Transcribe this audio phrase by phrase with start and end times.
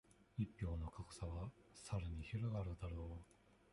[0.35, 3.23] 一票の格差は、さらに拡がるだろう。